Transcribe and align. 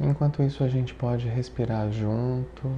Enquanto 0.00 0.42
isso, 0.42 0.64
a 0.64 0.68
gente 0.68 0.92
pode 0.94 1.28
respirar 1.28 1.90
junto. 1.90 2.68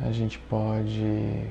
A 0.00 0.12
gente 0.12 0.38
pode 0.38 1.48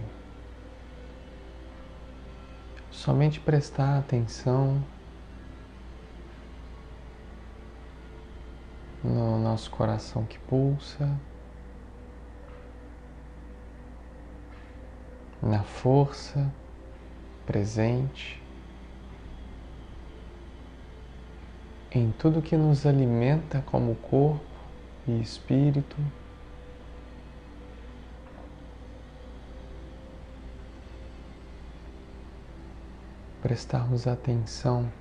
somente 2.91 3.39
prestar 3.39 3.97
atenção 3.97 4.83
no 9.03 9.39
nosso 9.39 9.71
coração 9.71 10.25
que 10.25 10.37
pulsa, 10.39 11.09
na 15.41 15.63
força 15.63 16.51
presente. 17.45 18.42
Em 21.95 22.11
tudo 22.11 22.41
que 22.41 22.57
nos 22.57 22.85
alimenta 22.85 23.61
como 23.67 23.95
corpo 23.95 24.43
e 25.07 25.21
espírito. 25.21 25.95
Prestarmos 33.41 34.07
atenção 34.07 34.91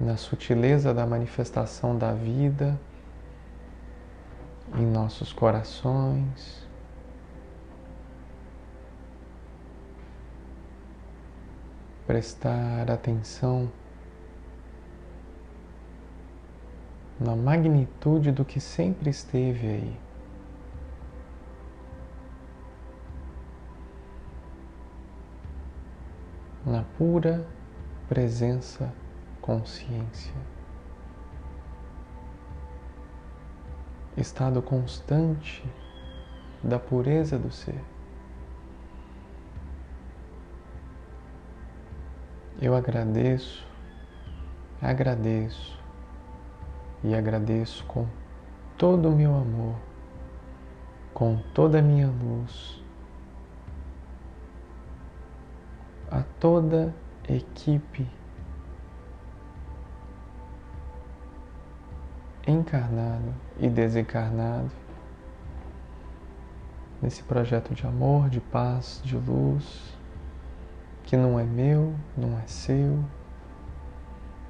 na 0.00 0.16
sutileza 0.16 0.92
da 0.92 1.06
manifestação 1.06 1.96
da 1.96 2.12
vida 2.12 2.80
em 4.74 4.86
nossos 4.86 5.32
corações. 5.32 6.66
Prestar 12.06 12.90
atenção 12.90 13.70
na 17.22 17.36
magnitude 17.36 18.32
do 18.32 18.44
que 18.44 18.60
sempre 18.60 19.08
esteve 19.08 19.66
aí. 19.66 20.00
Na 26.66 26.82
pura 26.98 27.46
presença 28.08 28.92
consciência. 29.40 30.34
Estado 34.16 34.60
constante 34.60 35.64
da 36.62 36.78
pureza 36.78 37.38
do 37.38 37.50
ser. 37.50 37.80
Eu 42.60 42.76
agradeço, 42.76 43.66
agradeço 44.80 45.81
e 47.04 47.14
agradeço 47.14 47.84
com 47.86 48.06
todo 48.78 49.08
o 49.08 49.12
meu 49.12 49.34
amor, 49.34 49.76
com 51.12 51.36
toda 51.54 51.78
a 51.78 51.82
minha 51.82 52.08
luz, 52.08 52.82
a 56.10 56.22
toda 56.38 56.94
equipe 57.28 58.08
encarnado 62.46 63.34
e 63.58 63.68
desencarnado 63.68 64.70
nesse 67.00 67.22
projeto 67.22 67.74
de 67.74 67.86
amor, 67.86 68.28
de 68.28 68.40
paz, 68.40 69.00
de 69.04 69.16
luz, 69.16 69.96
que 71.04 71.16
não 71.16 71.38
é 71.38 71.44
meu, 71.44 71.94
não 72.16 72.38
é 72.38 72.46
seu, 72.46 73.04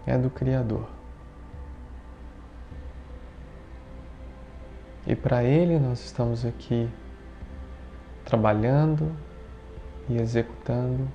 é 0.07 0.19
do 0.19 0.29
Criador. 0.29 1.02
E 5.13 5.15
para 5.15 5.45
Ele 5.45 5.79
nós 5.79 6.03
estamos 6.03 6.43
aqui 6.43 6.89
trabalhando 8.25 9.15
e 10.09 10.17
executando 10.17 11.07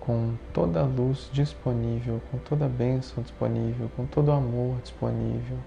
com 0.00 0.34
toda 0.50 0.80
a 0.80 0.82
luz 0.82 1.28
disponível, 1.30 2.22
com 2.30 2.38
toda 2.38 2.64
a 2.64 2.68
bênção 2.70 3.22
disponível, 3.22 3.90
com 3.94 4.06
todo 4.06 4.28
o 4.28 4.32
amor 4.32 4.80
disponível. 4.80 5.58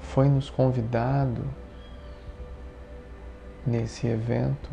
Foi-nos 0.00 0.48
convidado 0.48 1.44
nesse 3.66 4.06
evento 4.06 4.70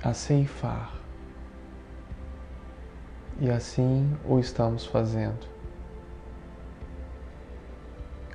a 0.00 0.14
ceifar 0.14 0.97
e 3.40 3.50
assim 3.50 4.16
o 4.24 4.38
estamos 4.38 4.84
fazendo. 4.84 5.46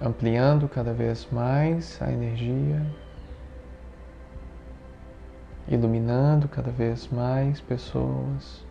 Ampliando 0.02 0.68
cada 0.68 0.94
vez 0.94 1.28
mais 1.31 2.02
a 2.02 2.12
energia, 2.12 2.86
iluminando 5.68 6.47
cada 6.47 6.72
vez 6.72 7.08
mais 7.09 7.59
pessoas, 7.59 8.66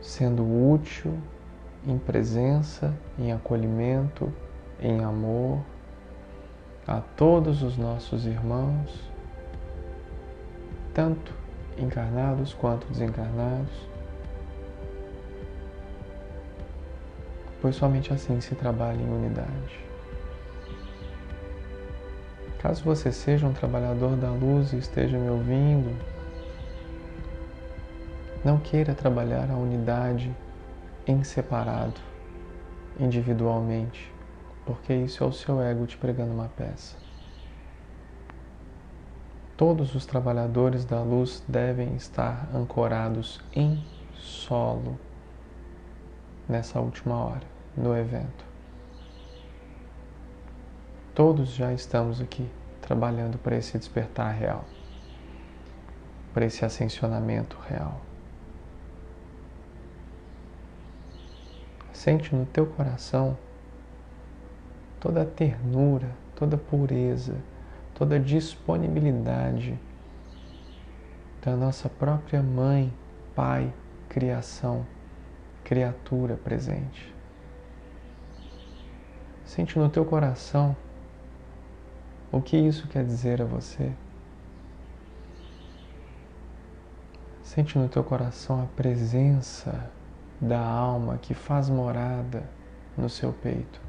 sendo 0.00 0.42
útil 0.42 1.18
em 1.86 1.98
presença, 1.98 2.94
em 3.18 3.32
acolhimento, 3.32 4.32
em 4.80 5.02
amor 5.02 5.60
a 6.86 7.00
todos 7.00 7.62
os 7.62 7.76
nossos 7.76 8.26
irmãos, 8.26 9.10
tanto 10.92 11.32
encarnados 11.78 12.52
quanto 12.52 12.86
desencarnados 12.88 13.93
pois 17.64 17.76
somente 17.76 18.12
assim 18.12 18.42
se 18.42 18.54
trabalha 18.54 19.00
em 19.00 19.10
unidade. 19.10 19.82
Caso 22.58 22.84
você 22.84 23.10
seja 23.10 23.46
um 23.46 23.54
trabalhador 23.54 24.16
da 24.16 24.28
luz 24.28 24.74
e 24.74 24.76
esteja 24.76 25.16
me 25.16 25.30
ouvindo, 25.30 25.98
não 28.44 28.58
queira 28.58 28.94
trabalhar 28.94 29.50
a 29.50 29.56
unidade 29.56 30.30
em 31.06 31.24
separado, 31.24 31.98
individualmente, 33.00 34.12
porque 34.66 34.92
isso 34.92 35.24
é 35.24 35.26
o 35.26 35.32
seu 35.32 35.62
ego 35.62 35.86
te 35.86 35.96
pregando 35.96 36.34
uma 36.34 36.50
peça. 36.54 36.98
Todos 39.56 39.94
os 39.94 40.04
trabalhadores 40.04 40.84
da 40.84 41.00
luz 41.00 41.42
devem 41.48 41.96
estar 41.96 42.46
ancorados 42.54 43.40
em 43.56 43.82
solo 44.12 44.98
nessa 46.46 46.78
última 46.78 47.14
hora 47.24 47.53
no 47.76 47.96
evento. 47.96 48.44
Todos 51.14 51.50
já 51.50 51.72
estamos 51.72 52.20
aqui 52.20 52.50
trabalhando 52.80 53.38
para 53.38 53.56
esse 53.56 53.78
despertar 53.78 54.34
real, 54.34 54.64
para 56.32 56.44
esse 56.44 56.64
ascensionamento 56.64 57.56
real. 57.68 58.00
Sente 61.92 62.34
no 62.34 62.44
teu 62.44 62.66
coração 62.66 63.38
toda 65.00 65.22
a 65.22 65.24
ternura, 65.24 66.10
toda 66.34 66.56
a 66.56 66.58
pureza, 66.58 67.36
toda 67.94 68.16
a 68.16 68.18
disponibilidade 68.18 69.78
da 71.40 71.54
nossa 71.54 71.88
própria 71.88 72.42
mãe, 72.42 72.92
pai, 73.34 73.72
criação, 74.08 74.84
criatura 75.62 76.36
presente. 76.36 77.13
Sente 79.54 79.78
no 79.78 79.88
teu 79.88 80.04
coração 80.04 80.76
o 82.32 82.42
que 82.42 82.56
isso 82.56 82.88
quer 82.88 83.04
dizer 83.04 83.40
a 83.40 83.44
você. 83.44 83.92
Sente 87.40 87.78
no 87.78 87.88
teu 87.88 88.02
coração 88.02 88.60
a 88.60 88.66
presença 88.66 89.92
da 90.40 90.58
alma 90.58 91.18
que 91.18 91.34
faz 91.34 91.70
morada 91.70 92.42
no 92.98 93.08
seu 93.08 93.32
peito. 93.32 93.80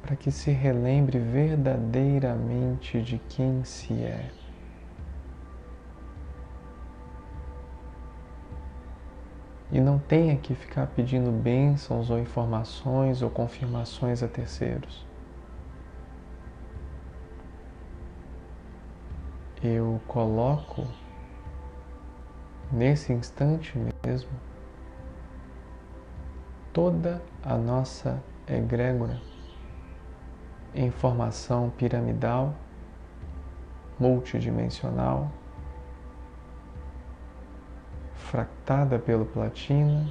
Para 0.00 0.16
que 0.16 0.30
se 0.30 0.50
relembre 0.50 1.18
verdadeiramente 1.18 3.02
de 3.02 3.18
quem 3.28 3.62
se 3.64 3.92
é. 4.02 4.30
E 9.70 9.80
não 9.80 9.98
tenha 9.98 10.36
que 10.36 10.54
ficar 10.54 10.86
pedindo 10.88 11.30
bênçãos 11.30 12.10
ou 12.10 12.18
informações 12.18 13.20
ou 13.22 13.28
confirmações 13.28 14.22
a 14.22 14.28
terceiros. 14.28 15.06
Eu 19.62 20.00
coloco 20.06 20.86
nesse 22.70 23.12
instante 23.12 23.74
mesmo 24.04 24.30
toda 26.72 27.20
a 27.42 27.56
nossa 27.56 28.22
egrégora 28.46 29.20
em 30.74 30.90
formação 30.90 31.70
piramidal, 31.70 32.54
multidimensional, 33.98 35.32
fractada 38.30 38.98
pelo 38.98 39.24
platina. 39.24 40.06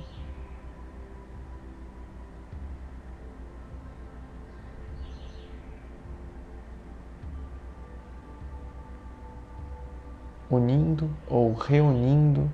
Unindo 10.49 11.09
ou 11.29 11.53
reunindo 11.53 12.49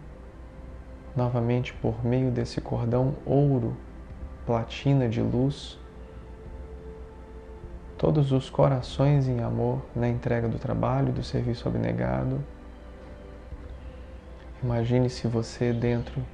novamente 1.16 1.74
por 1.76 2.04
meio 2.04 2.32
desse 2.32 2.60
cordão 2.60 3.14
ouro, 3.26 3.78
platina 4.46 5.08
de 5.08 5.22
luz, 5.22 5.80
todos 7.98 8.32
os 8.32 8.50
corações 8.50 9.28
em 9.28 9.42
amor 9.42 9.82
na 9.96 10.10
entrega 10.10 10.48
do 10.50 10.58
trabalho, 10.58 11.14
do 11.14 11.24
serviço 11.24 11.70
abnegado. 11.70 12.44
Imagine 14.64 15.10
se 15.10 15.28
você 15.28 15.74
dentro 15.74 16.26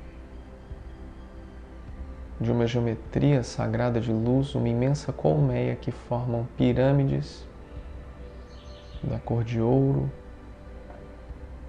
de 2.40 2.52
uma 2.52 2.68
geometria 2.68 3.42
sagrada 3.42 4.00
de 4.00 4.14
luz, 4.14 4.54
uma 4.54 4.70
imensa 4.70 5.12
colmeia 5.12 5.76
que 5.76 5.92
formam 5.92 6.48
pirâmides 6.56 7.48
da 9.02 9.18
cor 9.18 9.44
de 9.44 9.60
ouro, 9.60 10.12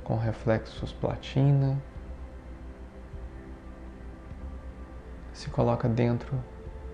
com 0.05 0.17
reflexos 0.17 0.93
platina, 0.93 1.81
se 5.33 5.49
coloca 5.49 5.89
dentro 5.89 6.39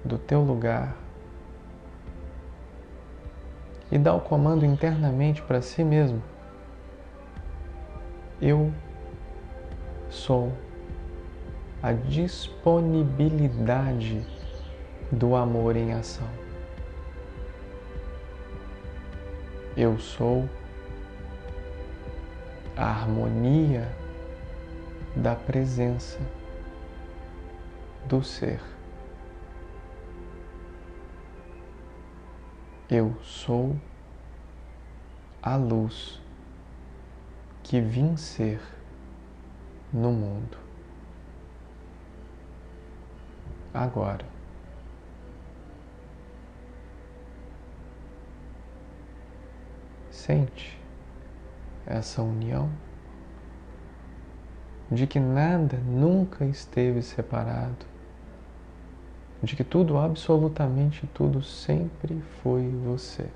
do 0.04 0.16
teu 0.16 0.42
lugar 0.42 0.96
e 3.90 3.98
dá 3.98 4.14
o 4.14 4.20
comando 4.20 4.64
internamente 4.64 5.42
para 5.42 5.60
si 5.60 5.82
mesmo. 5.82 6.22
Eu 8.40 8.72
sou 10.16 10.52
a 11.82 11.92
disponibilidade 11.92 14.24
do 15.12 15.36
amor 15.36 15.76
em 15.76 15.92
ação. 15.92 16.26
Eu 19.76 19.98
sou 19.98 20.48
a 22.74 22.86
harmonia 22.86 23.94
da 25.14 25.34
presença 25.34 26.19
do 28.06 28.24
ser. 28.24 28.62
Eu 32.88 33.14
sou 33.22 33.76
a 35.42 35.56
luz 35.56 36.22
que 37.62 37.82
vim 37.82 38.16
ser 38.16 38.75
no 39.92 40.12
mundo. 40.12 40.58
Agora. 43.72 44.24
Sente 50.10 50.78
essa 51.86 52.22
união 52.22 52.70
de 54.90 55.06
que 55.06 55.20
nada 55.20 55.76
nunca 55.78 56.44
esteve 56.44 57.02
separado 57.02 57.86
de 59.42 59.54
que 59.54 59.62
tudo, 59.62 59.98
absolutamente 59.98 61.06
tudo, 61.14 61.42
sempre 61.42 62.20
foi 62.42 62.68
você. 62.84 63.28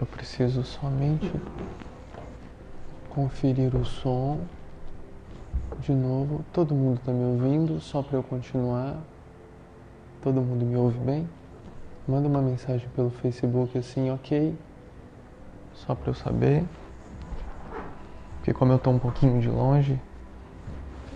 Eu 0.00 0.06
preciso 0.36 0.62
somente 0.64 1.32
conferir 3.08 3.74
o 3.74 3.86
som 3.86 4.38
de 5.80 5.92
novo. 5.92 6.44
Todo 6.52 6.74
mundo 6.74 6.98
está 6.98 7.10
me 7.10 7.24
ouvindo, 7.24 7.80
só 7.80 8.02
para 8.02 8.18
eu 8.18 8.22
continuar. 8.22 8.98
Todo 10.22 10.42
mundo 10.42 10.66
me 10.66 10.76
ouve 10.76 10.98
bem? 10.98 11.26
Manda 12.06 12.28
uma 12.28 12.42
mensagem 12.42 12.86
pelo 12.94 13.08
Facebook 13.08 13.78
assim, 13.78 14.10
ok? 14.10 14.54
Só 15.72 15.94
para 15.94 16.10
eu 16.10 16.14
saber. 16.14 16.64
Porque 18.36 18.52
como 18.52 18.72
eu 18.72 18.76
estou 18.76 18.92
um 18.92 18.98
pouquinho 18.98 19.40
de 19.40 19.48
longe 19.48 19.98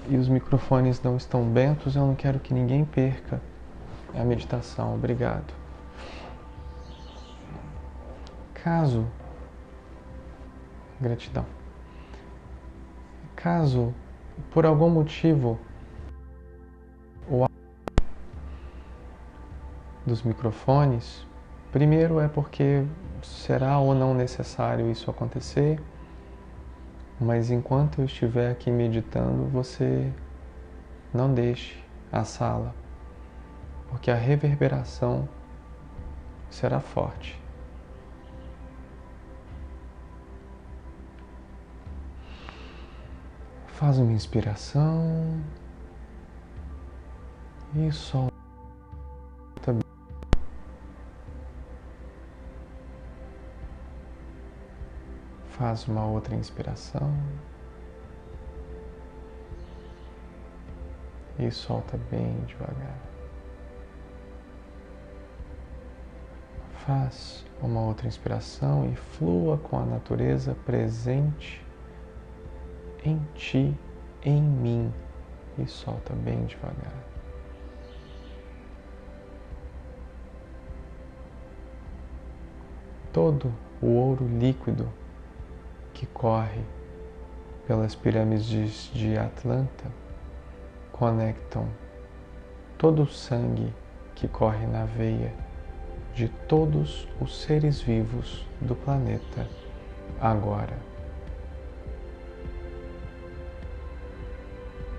e 0.09 0.17
os 0.17 0.29
microfones 0.29 1.03
não 1.03 1.19
estão 1.19 1.45
bentos, 1.45 1.95
eu 1.95 2.07
não 2.07 2.15
quero 2.15 2.41
que 2.41 2.55
ninguém 2.55 2.87
perca 2.87 3.41
a 4.15 4.25
meditação. 4.25 4.95
Obrigado. 4.95 5.60
Caso 8.63 9.07
gratidão. 11.01 11.47
Caso 13.35 13.95
por 14.51 14.67
algum 14.67 14.91
motivo 14.91 15.59
dos 20.05 20.23
microfones, 20.23 21.27
primeiro 21.73 22.21
é 22.21 22.29
porque 22.29 22.85
será 23.23 23.79
ou 23.79 23.95
não 23.95 24.13
necessário 24.13 24.91
isso 24.91 25.11
acontecer, 25.11 25.81
mas 27.19 27.51
enquanto 27.51 28.01
eu 28.01 28.05
estiver 28.05 28.51
aqui 28.51 28.71
meditando, 28.71 29.45
você 29.47 30.13
não 31.15 31.33
deixe 31.33 31.83
a 32.11 32.25
sala, 32.25 32.75
porque 33.89 34.11
a 34.11 34.17
reverberação 34.17 35.29
será 36.51 36.81
forte. 36.81 37.40
Faz 43.81 43.97
uma 43.97 44.13
inspiração 44.13 45.43
e 47.75 47.91
solta. 47.91 48.31
Faz 55.49 55.89
uma 55.89 56.05
outra 56.05 56.35
inspiração. 56.35 57.11
E 61.39 61.51
solta 61.51 61.99
bem 62.11 62.39
devagar. 62.45 62.99
Faz 66.85 67.47
uma 67.63 67.81
outra 67.81 68.07
inspiração 68.07 68.93
e 68.93 68.95
flua 68.95 69.57
com 69.57 69.79
a 69.79 69.87
natureza 69.87 70.55
presente 70.67 71.70
em 73.05 73.21
ti, 73.35 73.77
em 74.23 74.43
mim. 74.43 74.93
E 75.59 75.67
solta 75.67 76.15
bem 76.15 76.47
devagar. 76.47 77.05
Todo 83.13 83.53
o 83.83 83.89
ouro 83.89 84.27
líquido 84.27 84.89
que 85.93 86.07
corre 86.07 86.65
pelas 87.67 87.95
pirâmides 87.95 88.91
de 88.95 89.19
Atlanta 89.19 89.85
conectam 90.93 91.69
todo 92.79 93.03
o 93.03 93.07
sangue 93.07 93.73
que 94.15 94.27
corre 94.29 94.67
na 94.67 94.85
veia 94.85 95.35
de 96.15 96.29
todos 96.49 97.07
os 97.21 97.43
seres 97.43 97.81
vivos 97.81 98.47
do 98.61 98.75
planeta 98.75 99.47
agora. 100.21 100.90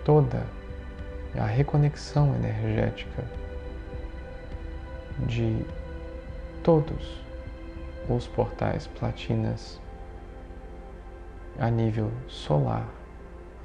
Toda 0.03 0.45
a 1.39 1.45
reconexão 1.45 2.35
energética 2.35 3.23
de 5.27 5.65
todos 6.63 7.21
os 8.09 8.27
portais 8.27 8.87
platinas 8.87 9.79
a 11.59 11.69
nível 11.69 12.11
solar 12.27 12.87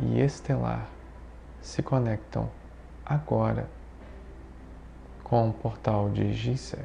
e 0.00 0.20
estelar 0.20 0.88
se 1.60 1.82
conectam 1.82 2.50
agora 3.04 3.68
com 5.24 5.48
o 5.48 5.52
portal 5.52 6.10
de 6.10 6.32
Gizé. 6.32 6.84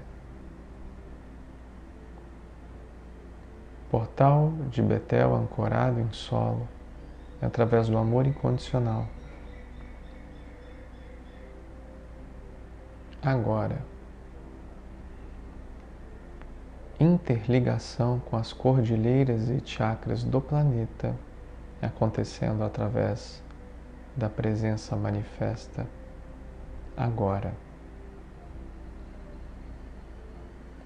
Portal 3.89 4.53
de 4.69 4.81
Betel 4.81 5.35
ancorado 5.35 5.99
em 5.99 6.11
solo 6.13 6.67
através 7.41 7.89
do 7.89 7.97
amor 7.97 8.25
incondicional. 8.25 9.05
Agora, 13.23 13.79
interligação 16.99 18.19
com 18.19 18.35
as 18.35 18.51
cordilheiras 18.51 19.47
e 19.47 19.61
chakras 19.63 20.23
do 20.23 20.41
planeta 20.41 21.15
acontecendo 21.79 22.63
através 22.63 23.43
da 24.15 24.27
presença 24.27 24.95
manifesta 24.95 25.85
agora. 26.97 27.53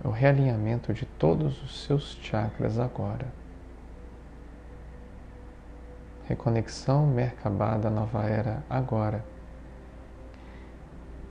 O 0.04 0.10
realinhamento 0.10 0.94
de 0.94 1.06
todos 1.06 1.64
os 1.64 1.86
seus 1.86 2.18
chakras 2.22 2.78
agora. 2.78 3.28
Reconexão 6.28 7.08
Merkabah 7.08 7.78
da 7.78 7.90
nova 7.90 8.24
era 8.24 8.62
agora. 8.70 9.24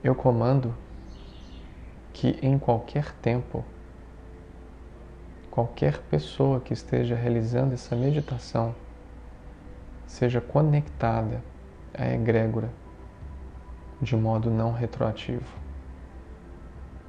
Eu 0.03 0.15
comando 0.15 0.75
que 2.15 2.39
em 2.41 2.57
qualquer 2.57 3.11
tempo, 3.15 3.61
qualquer 5.51 5.97
pessoa 6.03 6.61
que 6.61 6.71
esteja 6.71 7.13
realizando 7.13 7.73
essa 7.73 7.93
meditação 7.93 8.73
seja 10.07 10.39
conectada 10.39 11.43
à 11.93 12.07
egrégora 12.07 12.69
de 14.01 14.15
modo 14.15 14.49
não 14.49 14.71
retroativo. 14.71 15.45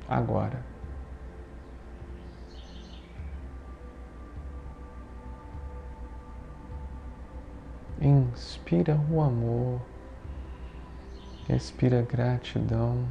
Agora. 0.09 0.61
Inspira 8.01 9.01
o 9.09 9.21
amor, 9.21 9.81
expira 11.49 12.03
gratidão. 12.03 13.07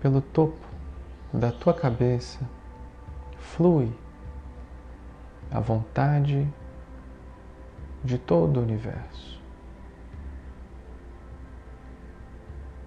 Pelo 0.00 0.20
topo 0.20 0.66
da 1.32 1.50
tua 1.50 1.74
cabeça 1.74 2.38
flui 3.38 3.92
a 5.50 5.60
vontade 5.60 6.46
de 8.04 8.18
todo 8.18 8.60
o 8.60 8.62
universo. 8.62 9.38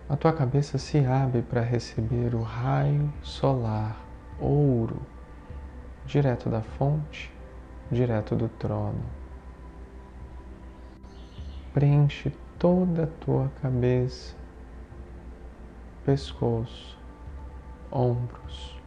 A 0.08 0.16
tua 0.16 0.34
cabeça 0.34 0.78
se 0.78 1.00
abre 1.06 1.42
para 1.42 1.62
receber 1.62 2.36
o 2.36 2.42
raio 2.42 3.12
solar 3.22 3.98
ouro 4.40 5.02
direto 6.06 6.50
da 6.50 6.62
fonte, 6.62 7.32
direto 7.92 8.36
do 8.36 8.50
trono. 8.50 9.04
Preenche 11.74 12.32
toda 12.60 13.04
a 13.04 13.08
tua 13.08 13.50
cabeça, 13.62 14.36
pescoço, 16.04 17.00
ombros, 17.92 18.80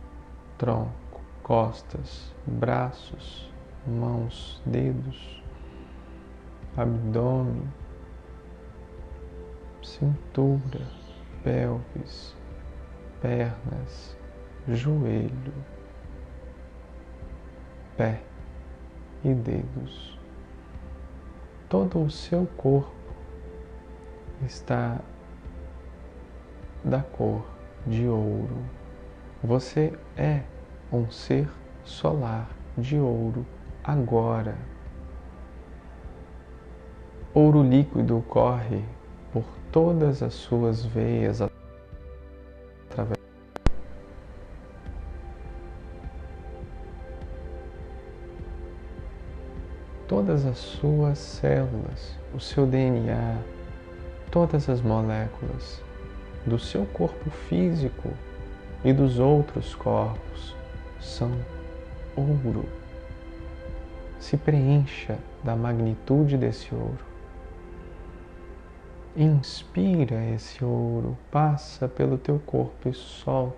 tronco, 0.56 1.20
costas, 1.42 2.34
braços, 2.46 3.52
mãos, 3.87 4.62
dedos, 4.64 5.42
abdômen, 6.76 7.70
cintura, 9.82 10.87
pelvis, 11.42 12.34
pernas, 13.20 14.16
joelho, 14.66 15.54
pé 17.96 18.23
e 19.23 19.34
dedos. 19.34 20.18
Todo 21.68 22.02
o 22.02 22.11
seu 22.11 22.46
corpo 22.56 22.94
está 24.42 25.00
da 26.84 27.02
cor 27.02 27.44
de 27.87 28.06
ouro. 28.06 28.83
Você 29.46 29.92
é 30.16 30.40
um 30.90 31.10
ser 31.10 31.46
solar 31.84 32.48
de 32.78 32.96
ouro 32.96 33.44
agora. 33.84 34.56
Ouro 37.34 37.62
líquido 37.62 38.24
corre 38.26 38.82
por 39.34 39.44
todas 39.70 40.22
as 40.22 40.32
suas 40.32 40.82
veias 40.82 41.42
através 41.42 43.18
todas 50.08 50.46
as 50.46 50.56
suas 50.56 51.18
células, 51.18 52.18
o 52.32 52.40
seu 52.40 52.66
DNA, 52.66 53.42
todas 54.30 54.70
as 54.70 54.80
moléculas 54.80 55.82
do 56.46 56.58
seu 56.58 56.86
corpo 56.86 57.28
físico 57.28 58.08
e 58.84 58.92
dos 58.92 59.18
outros 59.18 59.74
corpos 59.74 60.54
são 61.00 61.32
ouro 62.14 62.64
se 64.24 64.38
preencha 64.38 65.18
da 65.42 65.54
magnitude 65.54 66.38
desse 66.38 66.74
ouro. 66.74 67.04
Inspira 69.14 70.24
esse 70.34 70.64
ouro, 70.64 71.16
passa 71.30 71.86
pelo 71.86 72.16
teu 72.16 72.38
corpo 72.38 72.88
e 72.88 72.94
solta 72.94 73.54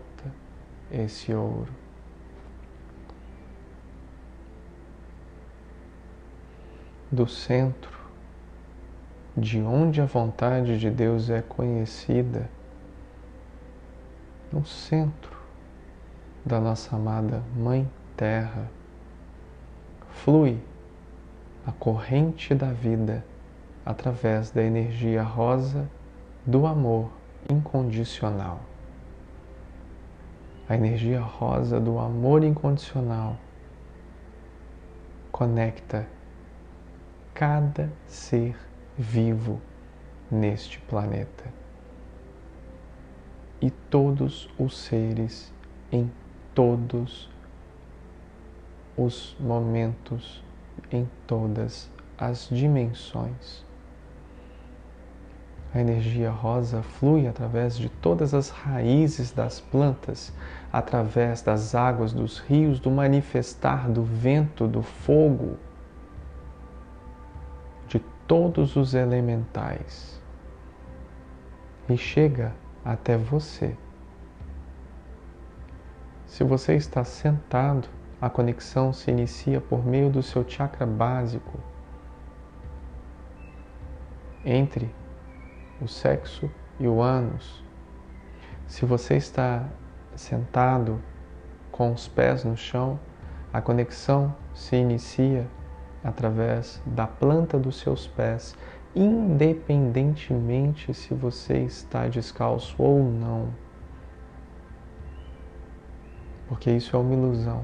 esse 0.90 1.32
ouro. 1.32 1.72
Do 7.10 7.28
centro, 7.28 7.96
de 9.36 9.60
onde 9.60 10.00
a 10.00 10.04
vontade 10.04 10.80
de 10.80 10.90
Deus 10.90 11.30
é 11.30 11.40
conhecida, 11.42 12.50
no 14.52 14.64
centro 14.64 15.36
da 16.44 16.60
nossa 16.60 16.94
amada 16.94 17.42
Mãe 17.56 17.90
Terra, 18.16 18.70
flui 20.10 20.62
a 21.66 21.72
corrente 21.72 22.54
da 22.54 22.72
vida 22.72 23.24
através 23.84 24.50
da 24.50 24.62
energia 24.62 25.22
rosa 25.22 25.88
do 26.46 26.66
amor 26.66 27.10
incondicional. 27.50 28.60
A 30.68 30.76
energia 30.76 31.20
rosa 31.20 31.80
do 31.80 31.98
amor 31.98 32.44
incondicional 32.44 33.36
conecta 35.32 36.06
cada 37.34 37.92
ser 38.06 38.56
vivo 38.96 39.60
neste 40.30 40.78
planeta 40.80 41.44
e 43.60 43.70
todos 43.70 44.48
os 44.58 44.76
seres 44.76 45.52
em 45.90 46.10
todos 46.54 47.30
os 48.96 49.36
momentos 49.38 50.42
em 50.90 51.08
todas 51.26 51.90
as 52.18 52.48
dimensões. 52.50 53.64
A 55.74 55.80
energia 55.80 56.30
rosa 56.30 56.82
flui 56.82 57.26
através 57.26 57.76
de 57.76 57.88
todas 57.88 58.32
as 58.32 58.48
raízes 58.48 59.30
das 59.30 59.60
plantas, 59.60 60.32
através 60.72 61.42
das 61.42 61.74
águas 61.74 62.12
dos 62.12 62.38
rios, 62.38 62.80
do 62.80 62.90
manifestar 62.90 63.90
do 63.90 64.02
vento, 64.02 64.66
do 64.66 64.82
fogo, 64.82 65.58
de 67.88 67.98
todos 68.26 68.74
os 68.76 68.94
elementais. 68.94 70.18
E 71.88 71.96
chega 71.98 72.54
até 72.86 73.16
você. 73.16 73.76
Se 76.26 76.44
você 76.44 76.74
está 76.74 77.04
sentado 77.04 77.88
a 78.20 78.30
conexão 78.30 78.94
se 78.94 79.10
inicia 79.10 79.60
por 79.60 79.84
meio 79.84 80.08
do 80.08 80.22
seu 80.22 80.48
chakra 80.48 80.86
básico 80.86 81.60
entre 84.42 84.94
o 85.80 85.86
sexo 85.86 86.50
e 86.80 86.88
o 86.88 87.02
ânus. 87.02 87.62
Se 88.66 88.86
você 88.86 89.16
está 89.16 89.66
sentado 90.14 91.02
com 91.70 91.92
os 91.92 92.08
pés 92.08 92.42
no 92.42 92.56
chão, 92.56 92.98
a 93.52 93.60
conexão 93.60 94.34
se 94.54 94.76
inicia 94.76 95.46
através 96.02 96.80
da 96.86 97.06
planta 97.06 97.58
dos 97.58 97.78
seus 97.80 98.06
pés, 98.06 98.56
independentemente 98.96 100.94
se 100.94 101.12
você 101.12 101.58
está 101.58 102.08
descalço 102.08 102.74
ou 102.78 103.04
não. 103.04 103.52
Porque 106.48 106.70
isso 106.70 106.96
é 106.96 106.98
uma 106.98 107.12
ilusão. 107.12 107.62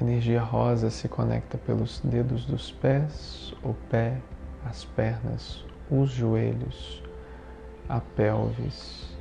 energia 0.00 0.42
rosa 0.42 0.90
se 0.90 1.08
conecta 1.08 1.56
pelos 1.56 2.00
dedos 2.00 2.44
dos 2.44 2.72
pés, 2.72 3.54
o 3.62 3.72
pé, 3.88 4.20
as 4.64 4.84
pernas, 4.84 5.64
os 5.88 6.10
joelhos, 6.10 7.00
a 7.88 8.00
pelvis. 8.00 9.16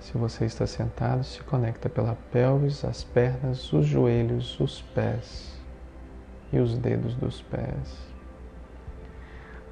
Se 0.00 0.16
você 0.16 0.46
está 0.46 0.66
sentado, 0.66 1.22
se 1.24 1.42
conecta 1.42 1.90
pela 1.90 2.16
pelvis, 2.32 2.86
as 2.86 3.04
pernas, 3.04 3.70
os 3.70 3.84
joelhos, 3.84 4.58
os 4.58 4.80
pés 4.80 5.57
e 6.52 6.58
os 6.58 6.76
dedos 6.76 7.14
dos 7.14 7.42
pés. 7.42 8.08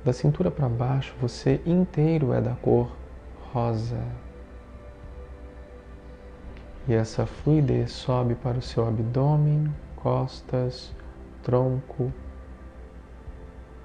Da 0.04 0.12
cintura 0.12 0.50
para 0.50 0.68
baixo, 0.68 1.14
você 1.20 1.60
inteiro 1.66 2.32
é 2.32 2.40
da 2.40 2.54
cor 2.54 2.90
rosa. 3.52 4.00
E 6.86 6.94
essa 6.94 7.26
fluidez 7.26 7.90
sobe 7.90 8.36
para 8.36 8.58
o 8.58 8.62
seu 8.62 8.86
abdômen, 8.86 9.74
costas, 9.96 10.94
tronco, 11.42 12.12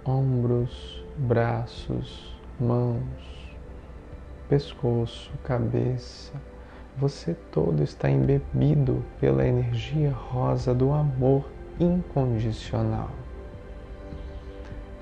ombros, 0.06 1.04
braços, 1.18 2.38
mãos, 2.60 3.58
pescoço, 4.48 5.32
cabeça. 5.44 6.34
Você 6.98 7.34
todo 7.52 7.82
está 7.82 8.10
embebido 8.10 9.04
pela 9.20 9.48
energia 9.48 10.12
rosa 10.12 10.76
do 10.76 10.92
amor 10.92 11.46
incondicional. 11.84 13.10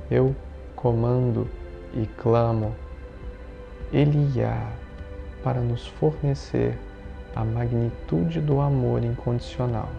Eu 0.10 0.36
comando 0.76 1.48
e 1.94 2.08
clamo 2.18 2.74
Eliá 3.92 4.72
para 5.44 5.60
nos 5.60 5.88
fornecer 5.88 6.78
a 7.36 7.44
magnitude 7.44 8.40
do 8.40 8.62
amor 8.62 9.04
incondicional, 9.04 9.90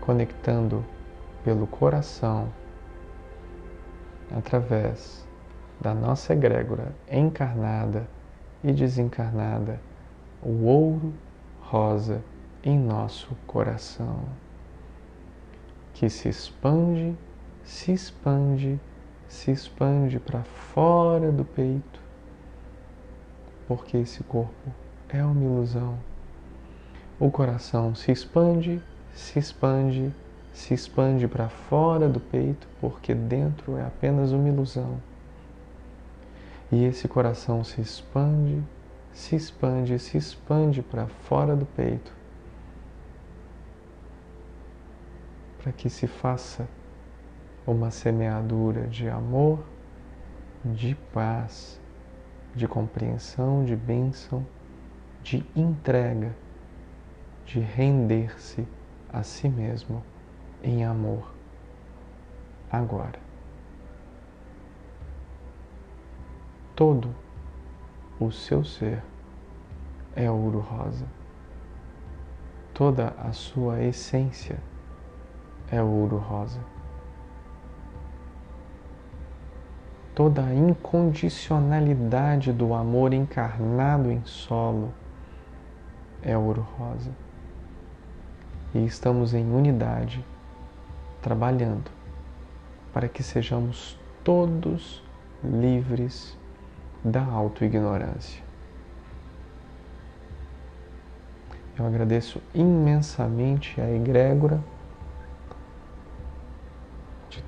conectando 0.00 0.84
pelo 1.44 1.66
coração 1.66 2.48
através 4.36 5.26
da 5.80 5.94
nossa 5.94 6.32
egrégora 6.32 6.92
encarnada 7.10 8.06
e 8.62 8.72
desencarnada, 8.72 9.80
o 10.42 10.64
ouro 10.66 11.14
rosa 11.60 12.20
em 12.62 12.78
nosso 12.78 13.36
coração, 13.46 14.20
que 15.94 16.08
se 16.08 16.28
expande, 16.28 17.16
se 17.62 17.92
expande, 17.92 18.80
se 19.28 19.50
expande 19.50 20.18
para 20.18 20.42
fora 20.42 21.30
do 21.30 21.44
peito, 21.44 22.00
porque 23.66 23.96
esse 23.98 24.24
corpo 24.24 24.72
é 25.08 25.24
uma 25.24 25.42
ilusão. 25.42 25.98
O 27.20 27.30
coração 27.30 27.94
se 27.94 28.10
expande, 28.10 28.82
se 29.12 29.38
expande, 29.38 30.12
se 30.52 30.74
expande 30.74 31.28
para 31.28 31.48
fora 31.48 32.08
do 32.08 32.20
peito, 32.20 32.66
porque 32.80 33.14
dentro 33.14 33.76
é 33.76 33.84
apenas 33.84 34.32
uma 34.32 34.48
ilusão. 34.48 35.00
E 36.70 36.84
esse 36.84 37.08
coração 37.08 37.64
se 37.64 37.80
expande, 37.80 38.62
se 39.12 39.34
expande, 39.34 39.98
se 39.98 40.18
expande 40.18 40.82
para 40.82 41.06
fora 41.06 41.56
do 41.56 41.64
peito, 41.64 42.17
para 45.68 45.72
que 45.74 45.90
se 45.90 46.06
faça 46.06 46.66
uma 47.66 47.90
semeadura 47.90 48.86
de 48.86 49.06
amor, 49.06 49.62
de 50.64 50.94
paz, 51.12 51.78
de 52.54 52.66
compreensão, 52.66 53.66
de 53.66 53.76
bênção, 53.76 54.46
de 55.22 55.44
entrega, 55.54 56.34
de 57.44 57.60
render-se 57.60 58.66
a 59.12 59.22
si 59.22 59.46
mesmo 59.46 60.02
em 60.62 60.86
amor 60.86 61.34
agora. 62.72 63.20
Todo 66.74 67.14
o 68.18 68.30
seu 68.30 68.64
ser 68.64 69.02
é 70.16 70.30
ouro 70.30 70.60
rosa. 70.60 71.04
Toda 72.72 73.08
a 73.18 73.32
sua 73.32 73.82
essência 73.82 74.58
é 75.70 75.82
ouro 75.82 76.16
rosa. 76.16 76.60
toda 80.18 80.44
a 80.44 80.52
incondicionalidade 80.52 82.52
do 82.52 82.74
amor 82.74 83.14
encarnado 83.14 84.10
em 84.10 84.20
solo 84.24 84.92
é 86.20 86.36
ouro 86.36 86.66
rosa. 86.76 87.12
E 88.74 88.84
estamos 88.84 89.32
em 89.32 89.48
unidade, 89.48 90.24
trabalhando 91.22 91.88
para 92.92 93.08
que 93.08 93.22
sejamos 93.22 93.96
todos 94.24 95.04
livres 95.44 96.36
da 97.04 97.24
autoignorância. 97.24 98.42
Eu 101.78 101.86
agradeço 101.86 102.42
imensamente 102.52 103.80
a 103.80 103.88
egrégora 103.88 104.60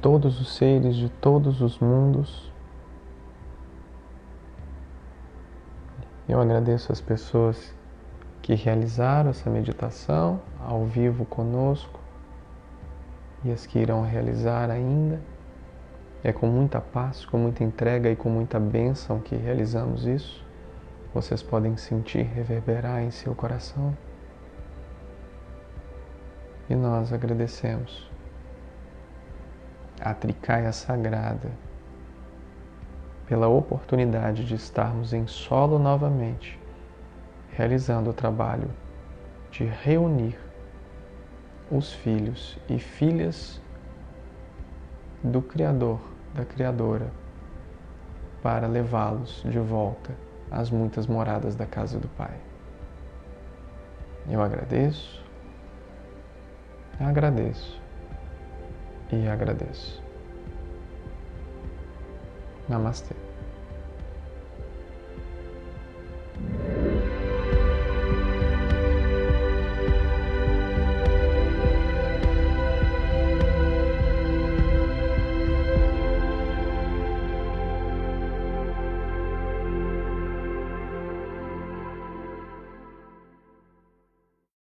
todos 0.01 0.41
os 0.41 0.57
seres, 0.57 0.97
de 0.97 1.09
todos 1.09 1.61
os 1.61 1.79
mundos 1.79 2.51
Eu 6.31 6.41
agradeço 6.41 6.93
as 6.93 7.01
pessoas 7.01 7.75
que 8.41 8.55
realizaram 8.55 9.31
essa 9.31 9.51
meditação 9.51 10.41
ao 10.65 10.85
vivo 10.85 11.25
conosco 11.25 11.99
e 13.43 13.51
as 13.51 13.67
que 13.67 13.81
irão 13.81 14.03
realizar 14.05 14.71
ainda. 14.71 15.21
É 16.23 16.33
com 16.33 16.47
muita 16.47 16.81
paz, 16.81 17.25
com 17.25 17.37
muita 17.37 17.65
entrega 17.65 18.09
e 18.09 18.15
com 18.15 18.31
muita 18.31 18.61
bênção 18.61 19.19
que 19.19 19.35
realizamos 19.35 20.07
isso. 20.07 20.47
Vocês 21.13 21.43
podem 21.43 21.77
sentir 21.77 22.23
reverberar 22.23 23.03
em 23.03 23.11
seu 23.11 23.35
coração. 23.35 23.93
E 26.69 26.77
nós 26.77 27.13
agradecemos 27.13 28.10
a 30.03 30.15
Tricaia 30.15 30.73
Sagrada 30.73 31.51
pela 33.27 33.47
oportunidade 33.47 34.45
de 34.45 34.55
estarmos 34.55 35.13
em 35.13 35.27
solo 35.27 35.79
novamente, 35.79 36.59
realizando 37.53 38.11
o 38.11 38.13
trabalho 38.13 38.69
de 39.53 39.65
reunir 39.65 40.37
os 41.71 41.93
filhos 41.93 42.59
e 42.69 42.79
filhas 42.79 43.61
do 45.23 45.41
Criador, 45.41 46.01
da 46.35 46.45
Criadora, 46.45 47.13
para 48.43 48.67
levá-los 48.67 49.45
de 49.45 49.61
volta 49.61 50.13
às 50.51 50.71
muitas 50.71 51.07
moradas 51.07 51.55
da 51.55 51.67
casa 51.67 52.01
do 52.01 52.09
Pai. 52.09 52.37
Eu 54.29 54.43
agradeço, 54.43 55.25
agradeço 56.99 57.81
e 59.13 59.29
agradeço. 59.29 60.03
Namastê. 62.69 63.15